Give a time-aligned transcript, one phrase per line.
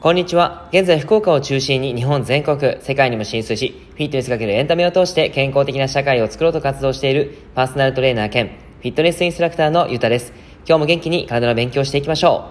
[0.00, 0.68] こんにちは。
[0.72, 10.32] 現在、福岡を中心に日本全国、世界にも進出し、フィットネスかけるエンタメを通して健康的な社会を作ろうと活動しているパーソナルトレーナー兼フィットネスインストラクターのゆたです。
[10.68, 12.50] 今日も元気に体の勉強していきましょ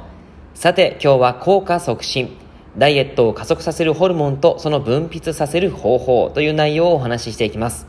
[0.55, 0.57] う。
[0.57, 2.35] さて、今日は効果促進。
[2.77, 7.87] ダイエットを加速させるホルモンとその分泌させる方法という内容をお話ししていきます。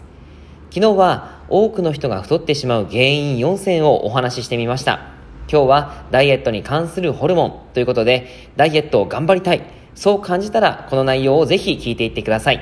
[0.71, 5.13] 昨日は多くの人が太ってしまう原因4選をお話ししてみました。
[5.51, 9.63] 今日はダイエットに関するホルモンということで、ダイエットを頑張りたい。
[9.95, 12.61] そう感じたら、この内容をぜひ聞いていってください。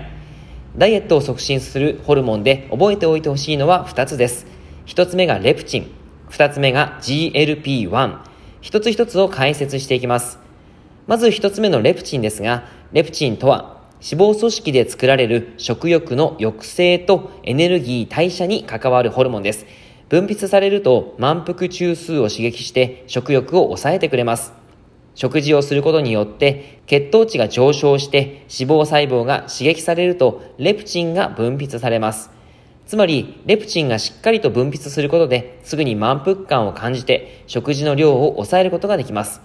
[0.77, 4.47] ダイエットを促進するホルモンで覚えておいてほしいのは2つです。
[4.87, 5.91] 1つ目がレプチン。
[6.31, 8.19] 2つ目が GLP-1。
[8.61, 10.39] 一つ一つを解説していきます。
[11.07, 13.74] まず1つ目のレプチンですが、レプチンとは
[14.05, 19.65] 脂肪組織で作られる食欲の抑制とエネルギー代謝に関わるホルモンです。
[20.11, 24.53] 分泌されると満腹中枢を刺激して食欲を抑えてくれます。
[25.15, 32.31] 食事をすることによって血糖値が上昇して脂肪細胞が刺激されるとレプチンが分泌されます。
[32.87, 39.41] つまり、レプチンがしっかりと分泌することですぐに満腹感を感じて食事の量を抑えることができます。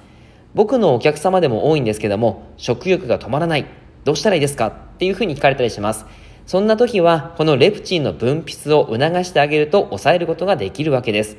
[0.54, 3.66] 僕のお客様でも多いんですけども、食欲が止まらない。
[4.04, 6.06] どうしたらいいですかっていうふうに聞かれたりします。
[6.46, 11.38] そんな時は、このレプチンの分泌を促してあげると抑えることができるわけです。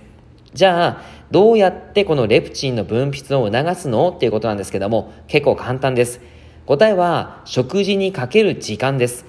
[0.54, 6.20] じゃあ、どうやってこのレプチンの分泌を促すのっていうことなんですけども、結構簡単です。
[6.66, 9.26] 答えは、食事にかける時間です。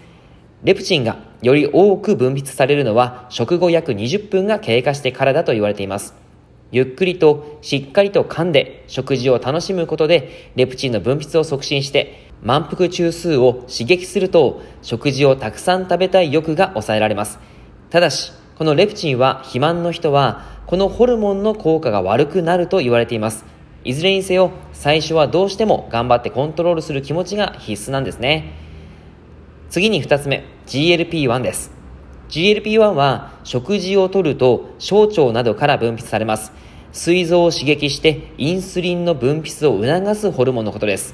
[0.64, 6.21] レプチンがより多く分泌されるのは、食後約20分が経過してからだと言われています。
[6.72, 17.40] ゆっくりとしっかりと噛んで食事を楽しむことで、レプチンの分泌を促進して、満腹中枢を刺激すると食事をたくさん食べたい欲が抑えられます。
[17.90, 23.46] ただし、このレプチンは肥満の人はこのホルモンの効果が悪くなると言われています。
[23.84, 28.54] いずれにせよ最初はどうしても頑張ってコントロールする気持ちが必須なんですね。
[29.70, 31.81] 次に2つ目、GLP-1 です。
[32.32, 36.54] GLP-1 は食事をとると小腸などから分泌されます。
[36.94, 41.14] 膵臓を刺激してインスリンの分泌を促すホルモンのことです。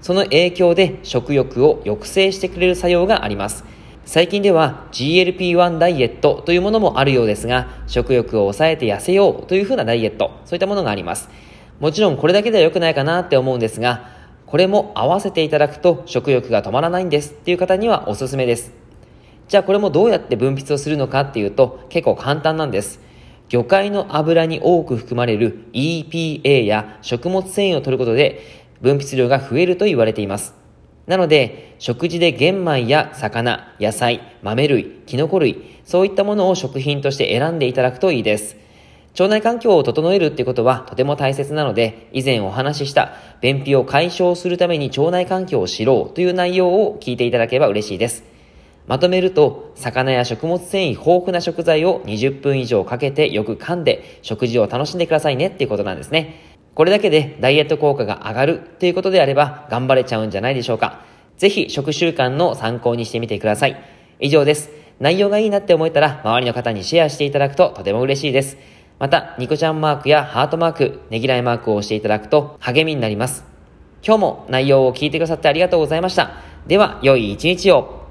[0.00, 3.64] その影響で食欲を抑制してくれる作用があります。
[4.04, 11.28] 最近では GLP-1 ダイエットというものもあるようですが、食欲を抑えて痩せようというふうなダイエット、そういったものがあります。
[11.80, 14.10] もちろんこれだけでは良くないかなって思うんですが、
[14.46, 18.83] これも合わせていただくと食欲が止まらないんですっていう方にはおすすめです。
[19.48, 23.00] じゃあこれもどうやって分泌をするのかっていうと結構簡単なんです。
[23.48, 30.54] 魚介の油に多く含まれる EPA や食物繊維を摂ることで分泌量が増えると言われています。
[31.06, 38.56] なので、食事で玄米や魚、野菜、豆類、キノコ類、そういったものを食品として選んでいただくといいです。
[39.12, 43.12] 腸内環境を整えるってことはとても大切なので、以前お話しした
[43.42, 48.33] 便秘を解消するために腸内環境を知ろうという内容を聞いていただければ嬉しいです。
[48.86, 56.58] まとめると、魚や食物繊維豊富な食材を20分以上かけてよく噛んで食事を楽しんでくださいねっていうことなんですね。
[56.74, 61.02] これだけでダイエット効果が上がるということであれば頑張れちゃうんじゃないでしょうか。
[61.38, 63.82] ぜひ食習慣の参考にしてみてください。
[64.20, 64.70] 以上です。
[65.00, 68.58] 内容がいいなって思えたら周りの方にシェアしていただくととても嬉しいです。
[68.98, 73.44] また、ニコちゃんマークやハートマーク、ねぎらいマークを押していただくと励みになります。
[74.06, 76.32] 今日も内容を聞いてくださってありがとうございました。
[76.66, 78.03] では、良い一日を。